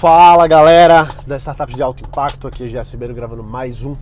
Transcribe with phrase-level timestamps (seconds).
[0.00, 3.94] Fala galera das startups de alto impacto, aqui é Gerson Ribeiro gravando mais um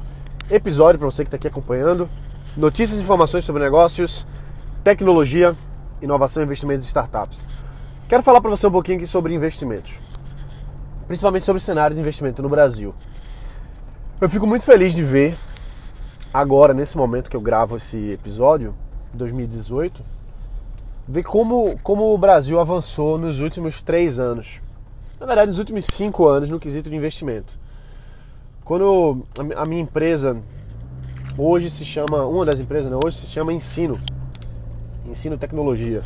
[0.49, 2.09] episódio para você que está aqui acompanhando.
[2.57, 4.25] Notícias e informações sobre negócios,
[4.85, 5.53] tecnologia,
[6.01, 7.45] inovação e investimentos em startups.
[8.09, 9.95] Quero falar para você um pouquinho aqui sobre investimentos,
[11.09, 12.95] principalmente sobre o cenário de investimento no Brasil.
[14.21, 15.37] Eu fico muito feliz de ver
[16.33, 18.73] agora, nesse momento que eu gravo esse episódio,
[19.15, 20.05] 2018,
[21.09, 24.61] ver como, como o Brasil avançou nos últimos três anos.
[25.21, 27.53] Na verdade, nos últimos cinco anos no quesito de investimento.
[28.65, 30.41] Quando a minha empresa
[31.37, 33.99] hoje se chama, uma das empresas, né, hoje se chama Ensino,
[35.07, 36.03] Ensino Tecnologia.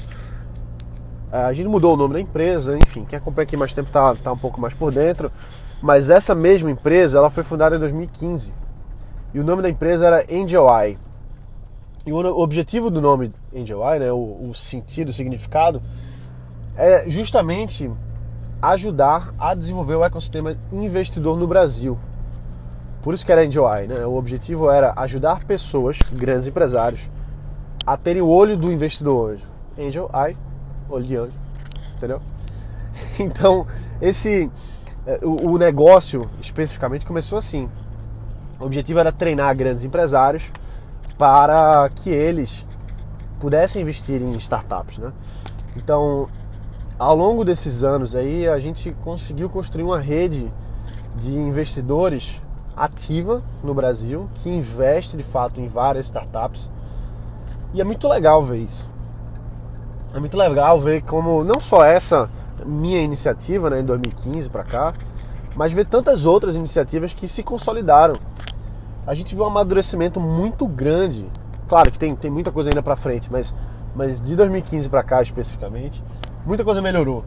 [1.31, 4.33] A gente mudou o nome da empresa, enfim, quem acompanha aqui mais tempo está tá
[4.33, 5.31] um pouco mais por dentro.
[5.83, 8.53] Mas essa mesma empresa, ela foi fundada em 2015.
[9.35, 10.99] E o nome da empresa era Angel Eye.
[12.07, 15.83] E o objetivo do nome Angel Eye, né, o, o sentido, o significado,
[16.77, 17.91] é justamente
[18.63, 21.99] ajudar a desenvolver o ecossistema investidor no Brasil.
[23.03, 24.07] Por isso que era Eye, né?
[24.07, 27.11] O objetivo era ajudar pessoas, grandes empresários,
[27.85, 29.45] a terem o olho do investidor hoje.
[29.77, 30.37] Angel Eye,
[30.89, 31.39] olho de anjo,
[31.97, 32.21] entendeu?
[33.19, 33.67] Então,
[34.01, 34.51] esse
[35.07, 37.69] é, o, negócio especificamente começou assim.
[38.61, 40.51] O objetivo era treinar grandes empresários
[41.19, 42.65] para que eles
[43.41, 45.13] pudessem investir em startups, né?
[45.77, 46.29] Então,
[47.03, 50.49] ao longo desses anos aí, a gente conseguiu construir uma rede
[51.17, 52.41] de investidores
[52.77, 56.71] ativa no Brasil que investe de fato em várias startups.
[57.75, 58.89] E é muito legal ver isso.
[60.15, 62.31] É muito legal ver como não só essa
[62.65, 64.95] minha iniciativa, né, em 2015 para cá,
[65.57, 68.15] mas ver tantas outras iniciativas que se consolidaram.
[69.05, 71.27] A gente viu um amadurecimento muito grande.
[71.69, 73.53] Claro que tem, tem muita coisa ainda para frente, mas,
[73.93, 76.01] mas de 2015 para cá especificamente,
[76.45, 77.25] muita coisa melhorou.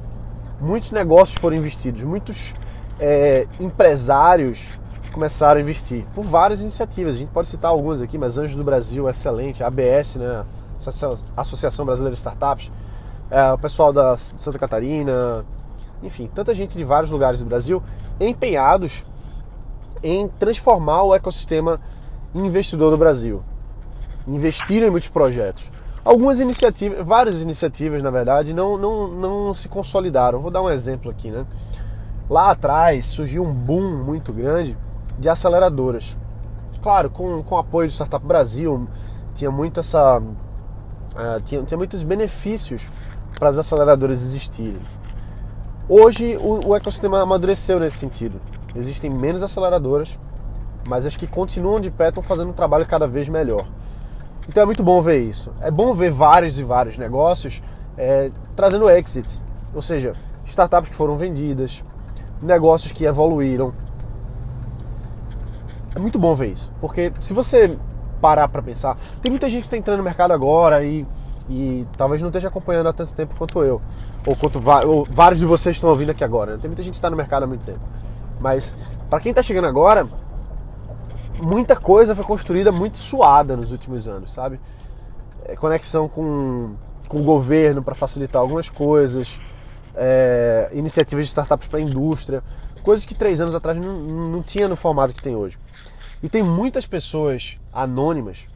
[0.59, 2.53] Muitos negócios foram investidos, muitos
[2.99, 4.79] é, empresários
[5.11, 7.15] começaram a investir por várias iniciativas.
[7.15, 10.45] A gente pode citar algumas aqui, mas Anjos do Brasil, excelente, ABS, né,
[11.35, 12.71] Associação Brasileira de Startups,
[13.31, 15.45] é, o pessoal da Santa Catarina,
[16.03, 17.81] enfim, tanta gente de vários lugares do Brasil
[18.19, 19.05] empenhados
[20.03, 21.79] em transformar o ecossistema
[22.33, 23.41] investidor do Brasil.
[24.27, 25.69] Investiram em muitos projetos.
[26.05, 30.39] Algumas iniciativas, várias iniciativas, na verdade, não, não, não se consolidaram.
[30.39, 31.47] Vou dar um exemplo aqui, né?
[32.29, 34.77] Lá atrás surgiu um boom muito grande
[35.17, 36.15] de aceleradoras.
[36.79, 38.87] Claro, com, com o apoio do Startup Brasil,
[39.33, 40.19] tinha muito essa.
[40.19, 42.83] Uh, tinha, tinha muitos benefícios
[43.39, 44.77] para as aceleradoras existirem.
[45.89, 48.39] Hoje o, o ecossistema amadureceu nesse sentido.
[48.75, 50.19] Existem menos aceleradoras,
[50.87, 53.65] mas as que continuam de pé estão fazendo um trabalho cada vez melhor.
[54.47, 55.51] Então é muito bom ver isso.
[55.61, 57.61] É bom ver vários e vários negócios
[57.97, 59.41] é, trazendo exit,
[59.73, 60.13] ou seja,
[60.45, 61.83] startups que foram vendidas,
[62.41, 63.73] negócios que evoluíram.
[65.95, 67.77] É muito bom ver isso, porque se você
[68.21, 71.05] parar para pensar, tem muita gente que está entrando no mercado agora e,
[71.49, 73.81] e talvez não esteja acompanhando há tanto tempo quanto eu,
[74.25, 76.53] ou quanto ou vários de vocês estão ouvindo aqui agora.
[76.53, 76.59] Né?
[76.61, 77.79] Tem muita gente que está no mercado há muito tempo,
[78.39, 78.75] mas
[79.09, 80.07] para quem está chegando agora,
[81.41, 84.59] muita coisa foi construída muito suada nos últimos anos, sabe?
[85.43, 86.75] É, conexão com,
[87.07, 89.39] com o governo para facilitar algumas coisas,
[89.95, 92.43] é, iniciativas de startups para a indústria,
[92.83, 95.57] coisas que três anos atrás não, não tinha no formato que tem hoje.
[96.21, 98.47] E tem muitas pessoas anônimas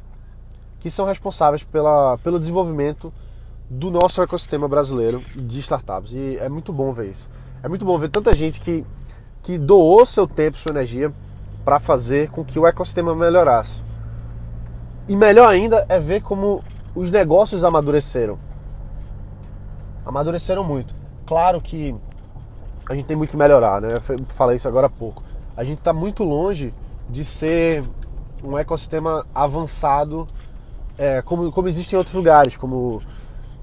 [0.80, 3.14] que são responsáveis pela, pelo desenvolvimento
[3.70, 6.14] do nosso ecossistema brasileiro de startups.
[6.14, 7.30] E é muito bom ver isso.
[7.62, 8.86] É muito bom ver tanta gente que,
[9.44, 11.14] que doou seu tempo, sua energia
[11.69, 13.80] para fazer com que o ecossistema melhorasse.
[15.07, 16.63] E melhor ainda é ver como
[16.96, 18.40] os negócios amadureceram.
[20.03, 20.96] Amadureceram muito.
[21.28, 21.96] Claro que
[22.90, 23.90] a gente tem muito que melhorar, né?
[23.97, 25.22] Eu falei isso agora há pouco.
[25.56, 26.74] A gente está muito longe
[27.07, 27.84] de ser
[28.44, 30.25] um ecossistema avançado
[30.97, 33.00] é, como, como existe em outros lugares, como,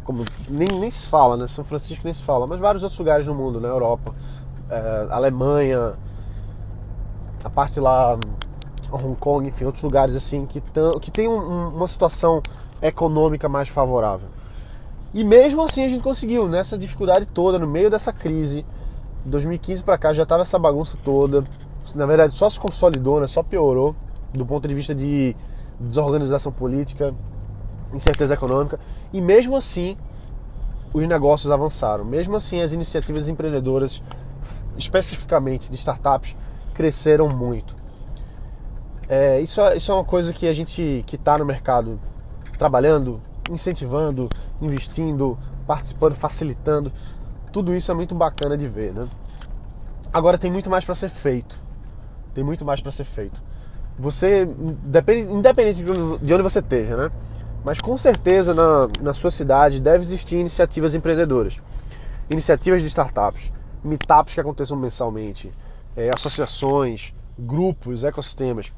[0.05, 1.49] como nem, nem se fala, né?
[1.49, 3.75] São Francisco nem se fala, mas vários outros lugares no mundo, na né?
[3.75, 4.15] Europa,
[4.71, 5.95] é, Alemanha,
[7.47, 8.19] a parte lá,
[8.91, 12.43] Hong Kong, enfim, outros lugares assim que, tão, que tem um, uma situação
[12.83, 14.29] econômica mais favorável.
[15.15, 18.67] E mesmo assim a gente conseguiu, nessa dificuldade toda, no meio dessa crise,
[19.25, 21.45] 2015 para cá já estava essa bagunça toda.
[21.95, 23.29] Na verdade, só se consolidou, né?
[23.29, 23.95] só piorou
[24.35, 25.37] do ponto de vista de
[25.79, 27.15] desorganização política,
[27.95, 28.81] incerteza econômica.
[29.13, 29.97] E mesmo assim,
[30.93, 32.05] os negócios avançaram.
[32.05, 34.03] Mesmo assim, as iniciativas empreendedoras,
[34.77, 36.35] especificamente de startups,
[36.77, 37.75] cresceram muito.
[39.09, 41.99] É, isso, é, isso é uma coisa que a gente que está no mercado
[42.59, 43.21] trabalhando,
[43.51, 44.31] incentivando,
[44.61, 46.93] investindo, participando, facilitando,
[47.51, 49.09] tudo isso é muito bacana de ver, né?
[50.13, 51.61] Agora tem muito mais para ser feito.
[52.35, 53.43] Tem muito mais para ser feito.
[53.99, 54.47] Você,
[55.31, 57.11] independente de onde você esteja, né?
[57.65, 61.61] Mas com certeza na, na sua cidade deve existir iniciativas empreendedoras,
[62.31, 63.51] iniciativas de startups,
[63.83, 65.51] meetups que aconteçam mensalmente,
[65.97, 68.73] é, associações, grupos, ecossistemas.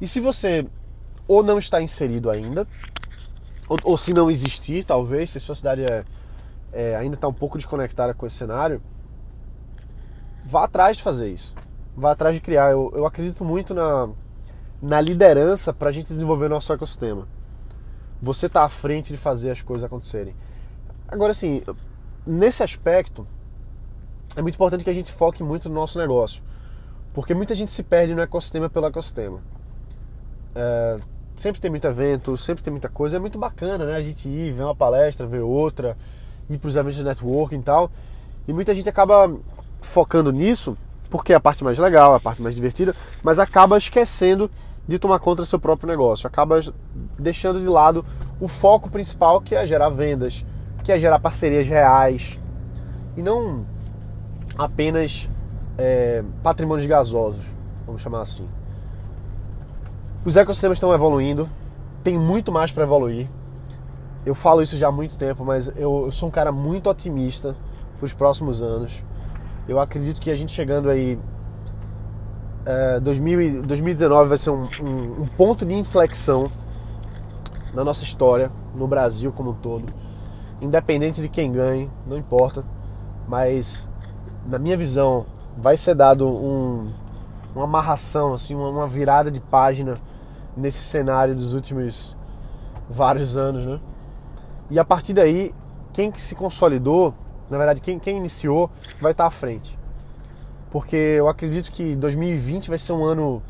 [0.00, 0.66] E se você
[1.26, 2.66] ou não está inserido ainda,
[3.68, 6.04] ou, ou se não existir, talvez, se sua cidade é,
[6.72, 8.82] é, ainda está um pouco desconectada com esse cenário,
[10.44, 11.54] vá atrás de fazer isso.
[11.96, 12.72] Vá atrás de criar.
[12.72, 14.08] Eu, eu acredito muito na,
[14.80, 17.26] na liderança para a gente desenvolver nosso ecossistema
[18.22, 20.32] você está à frente de fazer as coisas acontecerem.
[21.08, 21.60] Agora, assim,
[22.24, 23.26] nesse aspecto,
[24.36, 26.42] é muito importante que a gente foque muito no nosso negócio.
[27.12, 29.40] Porque muita gente se perde no ecossistema pelo ecossistema.
[30.54, 30.98] É,
[31.36, 33.16] sempre tem muito evento, sempre tem muita coisa.
[33.16, 33.96] É muito bacana, né?
[33.96, 35.96] A gente ir, ver uma palestra, ver outra,
[36.48, 37.90] ir para os eventos de networking e tal.
[38.48, 39.30] E muita gente acaba
[39.80, 40.76] focando nisso,
[41.10, 44.50] porque é a parte mais legal, é a parte mais divertida, mas acaba esquecendo
[44.88, 46.26] de tomar conta do seu próprio negócio.
[46.26, 46.60] Acaba
[47.18, 48.04] deixando de lado
[48.40, 50.44] o foco principal que é gerar vendas,
[50.82, 52.38] que é gerar parcerias reais
[53.16, 53.64] e não
[54.56, 55.28] apenas
[55.78, 57.44] é, patrimônios gasosos,
[57.86, 58.46] vamos chamar assim.
[60.24, 61.48] Os ecossistemas estão evoluindo,
[62.04, 63.28] tem muito mais para evoluir.
[64.24, 67.56] Eu falo isso já há muito tempo, mas eu, eu sou um cara muito otimista
[67.98, 69.02] para os próximos anos.
[69.66, 71.18] Eu acredito que a gente chegando aí
[72.64, 76.44] é, 2000, 2019 vai ser um, um, um, ponto de inflexão
[77.74, 79.92] na nossa história, no Brasil como um todo.
[80.60, 82.64] Independente de quem ganhe, não importa.
[83.26, 83.88] Mas,
[84.46, 86.92] na minha visão, vai ser dado um,
[87.54, 89.94] uma amarração, assim, uma, uma virada de página
[90.56, 92.16] nesse cenário dos últimos
[92.88, 93.80] vários anos, né?
[94.70, 95.54] E a partir daí,
[95.92, 97.14] quem que se consolidou,
[97.50, 99.78] na verdade, quem, quem iniciou, vai estar à frente
[100.72, 103.42] porque eu acredito que 2020 vai ser um ano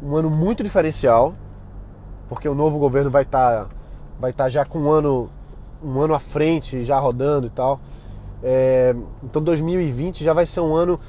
[0.00, 1.34] um ano muito diferencial,
[2.28, 3.68] porque o novo governo vai estar
[4.20, 5.28] vai estar já com um ano
[5.82, 7.80] um ano à frente, já rodando e tal.
[8.42, 11.00] É, então 2020 já vai ser um ano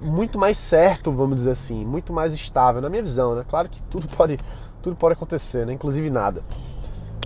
[0.00, 3.44] muito mais certo, vamos dizer assim, muito mais estável na minha visão, né?
[3.48, 4.38] Claro que tudo pode
[4.80, 5.72] tudo pode acontecer, né?
[5.72, 6.42] Inclusive nada.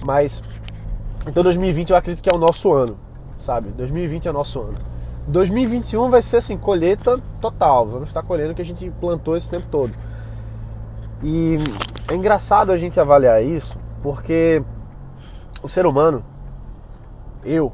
[0.04, 0.42] Mas
[1.26, 2.98] então 2020 eu acredito que é o nosso ano,
[3.38, 3.70] sabe?
[3.70, 4.78] 2020 é o nosso ano.
[5.26, 7.86] 2021 vai ser assim, colheita total.
[7.86, 9.92] Vamos estar colhendo o que a gente plantou esse tempo todo.
[11.22, 11.58] E
[12.08, 14.62] é engraçado a gente avaliar isso, porque
[15.62, 16.24] o ser humano,
[17.44, 17.72] eu,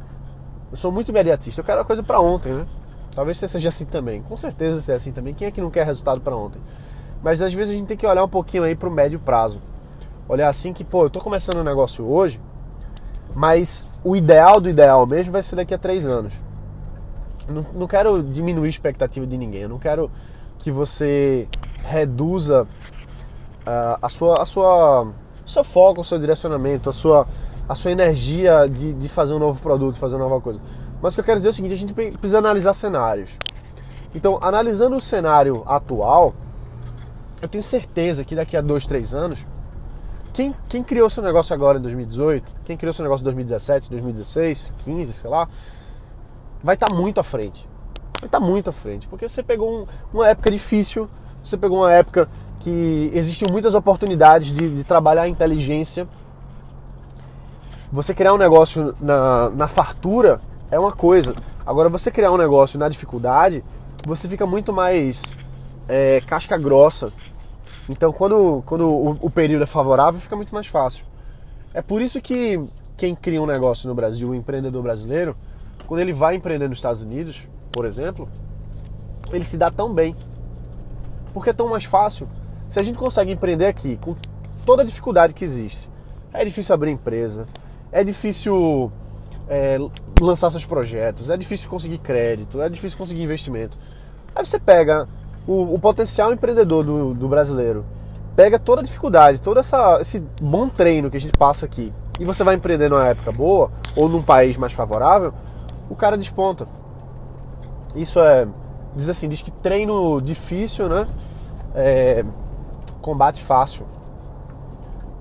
[0.73, 1.61] eu sou muito imediatista.
[1.61, 2.67] Eu quero a coisa para ontem, né?
[3.15, 4.23] Talvez você seja assim também.
[4.23, 5.35] Com certeza você é assim também.
[5.35, 6.61] Quem é que não quer resultado para ontem?
[7.23, 9.61] Mas às vezes a gente tem que olhar um pouquinho aí pro médio prazo.
[10.27, 12.41] Olhar assim que, pô, eu tô começando um negócio hoje,
[13.35, 16.33] mas o ideal do ideal mesmo vai ser daqui a três anos.
[17.47, 19.63] Não, não quero diminuir a expectativa de ninguém.
[19.63, 20.11] Eu não quero
[20.59, 21.47] que você
[21.85, 25.13] reduza uh, a sua, a sua,
[25.45, 27.29] seu foco, o seu direcionamento, a sua,
[27.73, 30.61] a sua energia de, de fazer um novo produto, fazer uma nova coisa.
[31.01, 33.31] Mas o que eu quero dizer é o seguinte: a gente precisa analisar cenários.
[34.15, 36.35] Então, analisando o cenário atual,
[37.41, 39.45] eu tenho certeza que daqui a dois, três anos,
[40.35, 44.73] quem, quem criou seu negócio agora em 2018, quem criou seu negócio em 2017, 2016,
[44.85, 45.49] 15, sei lá,
[46.63, 47.67] vai estar tá muito à frente.
[48.21, 51.09] Vai estar tá muito à frente, porque você pegou um, uma época difícil,
[51.43, 52.29] você pegou uma época
[52.61, 56.07] que existiam muitas oportunidades de, de trabalhar a inteligência.
[57.93, 61.35] Você criar um negócio na, na fartura é uma coisa.
[61.67, 63.63] Agora, você criar um negócio na dificuldade,
[64.07, 65.37] você fica muito mais
[65.87, 67.13] é, casca grossa.
[67.91, 71.05] Então, quando, quando o, o, período é favorável, fica muito mais fácil.
[71.75, 72.59] É por isso que
[72.97, 75.37] quem cria um negócio no Brasil, o empreendedor brasileiro,
[75.87, 78.27] quando ele vai empreender nos Estados Unidos, por exemplo,
[79.31, 80.17] ele se dá tão bem.
[81.35, 82.27] Porque é tão mais fácil.
[82.71, 84.17] Se a gente consegue empreender aqui com
[84.65, 85.91] toda a dificuldade que existe,
[86.33, 87.45] é difícil abrir empresa,
[87.93, 88.91] é difícil
[89.49, 89.79] é,
[90.21, 93.79] lançar seus projetos, é difícil conseguir crédito, é difícil conseguir investimento.
[94.35, 95.07] Aí você pega
[95.47, 97.85] o, o potencial empreendedor do, do, brasileiro,
[98.35, 102.25] pega toda a dificuldade, todo essa, esse bom treino que a gente passa aqui, e
[102.25, 105.35] você vai empreender numa época boa ou num país mais favorável,
[105.91, 106.67] o cara desponta.
[107.95, 108.47] Isso é.
[108.95, 111.07] Diz assim, diz que treino difícil, né?
[111.75, 112.25] É,
[113.01, 113.87] combate fácil.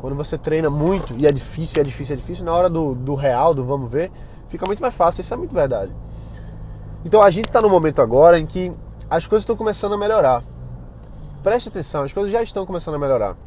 [0.01, 3.13] Quando você treina muito e é difícil, é difícil, é difícil, na hora do, do
[3.13, 4.11] real, do vamos ver,
[4.49, 5.21] fica muito mais fácil.
[5.21, 5.91] Isso é muito verdade.
[7.05, 8.73] Então a gente está no momento agora em que
[9.07, 10.43] as coisas estão começando a melhorar.
[11.43, 13.37] Preste atenção, as coisas já estão começando a melhorar.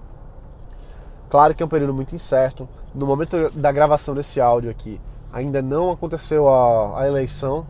[1.28, 2.68] Claro que é um período muito incerto.
[2.94, 5.00] No momento da gravação desse áudio aqui,
[5.32, 7.66] ainda não aconteceu a, a eleição,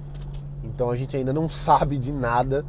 [0.63, 2.67] então a gente ainda não sabe de nada.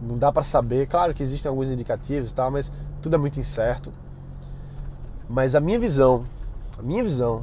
[0.00, 0.86] Não dá para saber.
[0.86, 2.70] Claro que existem alguns indicativos e tal, mas
[3.02, 3.90] tudo é muito incerto.
[5.28, 6.24] Mas a minha visão,
[6.78, 7.42] a minha visão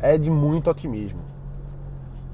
[0.00, 1.20] é de muito otimismo.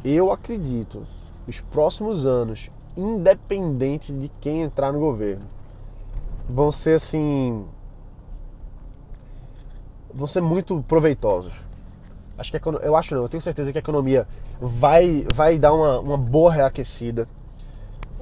[0.04, 1.06] Eu acredito
[1.46, 5.44] os próximos anos, independente de quem entrar no governo,
[6.48, 7.64] vão ser assim.
[10.14, 11.60] vão ser muito proveitosos.
[12.38, 14.28] Acho que eu acho não, eu tenho certeza que a economia
[14.60, 17.26] vai, vai dar uma, uma boa reaquecida.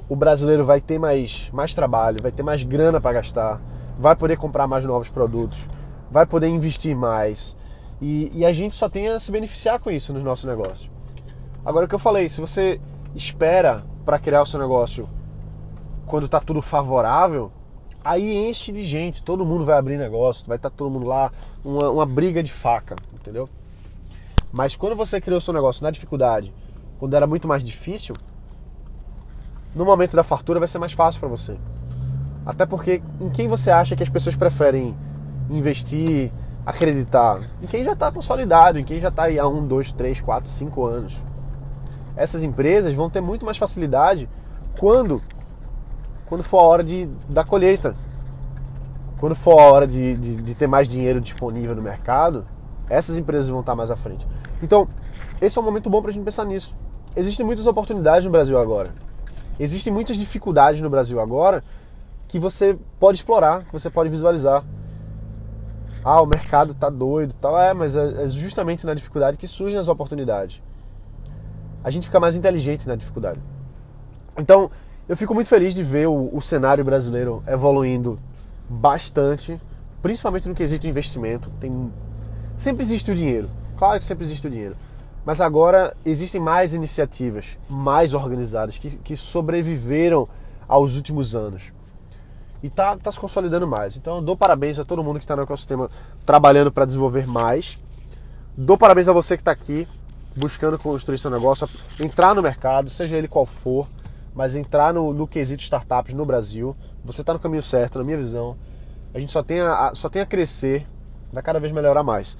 [0.08, 3.60] O brasileiro vai ter mais, mais trabalho, vai ter mais grana para gastar,
[3.98, 5.66] vai poder comprar mais novos produtos,
[6.14, 7.56] vai poder investir mais.
[8.00, 10.88] E, e a gente só tem a se beneficiar com isso no nosso negócio.
[11.64, 12.80] Agora, o que eu falei, se você
[13.16, 15.08] espera para criar o seu negócio
[16.06, 17.50] quando está tudo favorável,
[18.04, 21.32] aí enche de gente, todo mundo vai abrir negócio, vai estar tá todo mundo lá,
[21.64, 23.48] uma, uma briga de faca, entendeu?
[24.52, 26.54] Mas quando você criou o seu negócio na dificuldade,
[26.96, 28.14] quando era muito mais difícil,
[29.74, 31.56] no momento da fartura vai ser mais fácil para você.
[32.46, 34.94] Até porque em quem você acha que as pessoas preferem
[35.50, 36.32] investir,
[36.64, 37.40] acreditar?
[37.62, 40.50] Em quem já está consolidado, em quem já está aí há um, dois, três, quatro,
[40.50, 41.22] cinco anos.
[42.16, 44.28] Essas empresas vão ter muito mais facilidade
[44.78, 45.20] quando
[46.26, 47.94] quando for a hora de, da colheita.
[49.18, 52.46] Quando for a hora de, de, de ter mais dinheiro disponível no mercado,
[52.88, 54.26] essas empresas vão estar mais à frente.
[54.62, 54.88] Então,
[55.40, 56.76] esse é um momento bom para a gente pensar nisso.
[57.14, 58.90] Existem muitas oportunidades no Brasil agora.
[59.58, 61.62] Existem muitas dificuldades no Brasil agora
[62.26, 64.64] que você pode explorar, que você pode visualizar.
[66.02, 67.58] Ah, o mercado está doido, tal.
[67.58, 70.62] É, mas é, é justamente na dificuldade que surgem as oportunidades.
[71.82, 73.40] A gente fica mais inteligente na dificuldade.
[74.38, 74.70] Então,
[75.08, 78.18] eu fico muito feliz de ver o, o cenário brasileiro evoluindo
[78.68, 79.60] bastante,
[80.00, 81.50] principalmente no quesito investimento.
[81.60, 81.92] Tem
[82.56, 84.76] sempre existe o dinheiro, claro que sempre existe o dinheiro,
[85.24, 90.28] mas agora existem mais iniciativas, mais organizadas que, que sobreviveram
[90.68, 91.72] aos últimos anos
[92.64, 93.96] e está tá se consolidando mais.
[93.96, 95.90] Então eu dou parabéns a todo mundo que está no ecossistema
[96.24, 97.78] trabalhando para desenvolver mais.
[98.56, 99.86] Dou parabéns a você que está aqui
[100.34, 101.68] buscando construir seu negócio,
[102.02, 103.86] entrar no mercado, seja ele qual for
[104.34, 108.16] mas entrar no, no quesito startups no Brasil, você está no caminho certo, na minha
[108.16, 108.56] visão.
[109.14, 110.86] A gente só tem a, só tem a crescer,
[111.32, 112.36] vai cada vez melhorar mais.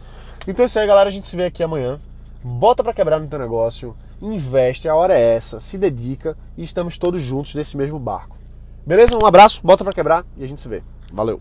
[0.47, 1.09] Então é isso aí, galera.
[1.09, 2.00] A gente se vê aqui amanhã.
[2.43, 6.99] Bota para quebrar no teu negócio, investe, a hora é essa, se dedica e estamos
[6.99, 8.37] todos juntos nesse mesmo barco.
[8.86, 9.16] Beleza?
[9.20, 10.82] Um abraço, bota para quebrar e a gente se vê.
[11.12, 11.40] Valeu!